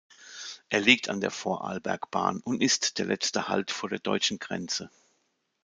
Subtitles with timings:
[0.69, 4.89] Er liegt an der Vorarlbergbahn und ist der letzte Halt vor der deutschen Grenze.